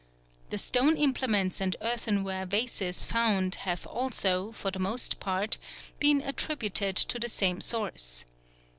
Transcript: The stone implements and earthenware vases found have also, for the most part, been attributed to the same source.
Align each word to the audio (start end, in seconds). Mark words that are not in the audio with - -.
The 0.49 0.57
stone 0.57 0.97
implements 0.97 1.61
and 1.61 1.75
earthenware 1.79 2.47
vases 2.47 3.03
found 3.03 3.53
have 3.69 3.85
also, 3.85 4.51
for 4.51 4.71
the 4.71 4.79
most 4.79 5.19
part, 5.19 5.59
been 5.99 6.23
attributed 6.23 6.95
to 6.95 7.19
the 7.19 7.29
same 7.29 7.61
source. 7.61 8.25